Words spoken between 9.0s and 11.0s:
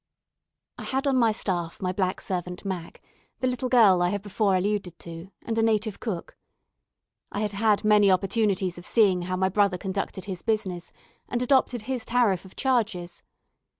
how my brother conducted his business;